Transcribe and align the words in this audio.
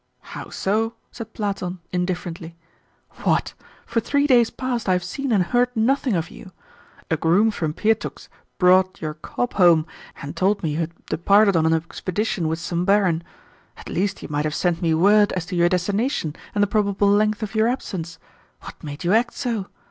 "How 0.33 0.49
so?" 0.49 0.95
said 1.11 1.31
Platon 1.35 1.77
indifferently. 1.91 2.55
"What? 3.21 3.53
For 3.85 3.99
three 3.99 4.25
days 4.25 4.49
past 4.49 4.89
I 4.89 4.93
have 4.93 5.03
seen 5.03 5.31
and 5.31 5.43
heard 5.43 5.69
nothing 5.75 6.15
of 6.15 6.31
you! 6.31 6.53
A 7.11 7.17
groom 7.17 7.51
from 7.51 7.75
Pietukh's 7.75 8.27
brought 8.57 8.99
your 8.99 9.13
cob 9.13 9.53
home, 9.53 9.85
and 10.19 10.35
told 10.35 10.63
me 10.63 10.71
you 10.71 10.79
had 10.79 11.05
departed 11.05 11.55
on 11.55 11.67
an 11.67 11.73
expedition 11.75 12.47
with 12.47 12.57
some 12.57 12.83
barin. 12.83 13.23
At 13.77 13.89
least 13.89 14.23
you 14.23 14.27
might 14.27 14.45
have 14.45 14.55
sent 14.55 14.81
me 14.81 14.95
word 14.95 15.33
as 15.33 15.45
to 15.45 15.55
your 15.55 15.69
destination 15.69 16.35
and 16.55 16.63
the 16.63 16.67
probable 16.67 17.07
length 17.07 17.43
of 17.43 17.53
your 17.53 17.67
absence. 17.67 18.17
What 18.61 18.83
made 18.83 19.03
you 19.03 19.13
act 19.13 19.35
so? 19.35 19.67